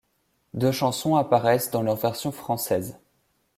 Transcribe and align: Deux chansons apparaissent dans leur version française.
Deux 0.55 0.71
chansons 0.71 1.15
apparaissent 1.15 1.69
dans 1.69 1.83
leur 1.83 1.95
version 1.95 2.31
française. 2.31 2.99